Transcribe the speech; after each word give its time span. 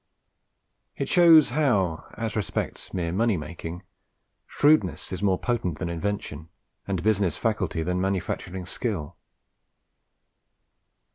It 0.97 1.07
shows 1.09 1.51
how, 1.51 2.05
as 2.17 2.35
respects 2.35 2.91
mere 2.91 3.11
money 3.11 3.37
making, 3.37 3.83
shrewdness 4.47 5.11
is 5.11 5.21
more 5.21 5.37
potent 5.37 5.77
than 5.77 5.89
invention, 5.89 6.49
and 6.87 7.03
business 7.03 7.37
faculty 7.37 7.83
than 7.83 8.01
manufacturing 8.01 8.65
skill. 8.65 9.15